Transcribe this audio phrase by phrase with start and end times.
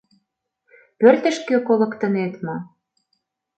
[0.99, 2.55] —Пӧртышкӧ колыктынет мо?